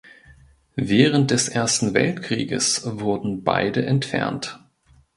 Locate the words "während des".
0.77-1.47